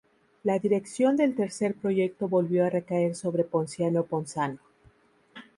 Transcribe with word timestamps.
La 0.41 0.57
dirección 0.57 1.15
del 1.15 1.35
tercer 1.35 1.75
proyecto 1.75 2.27
volvió 2.27 2.65
a 2.65 2.71
recaer 2.71 3.13
sobre 3.13 3.43
Ponciano 3.43 4.03
Ponzano. 4.03 4.57